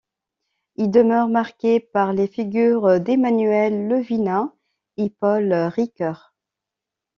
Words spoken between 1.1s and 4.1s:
marqué par les figures d'Emmanuel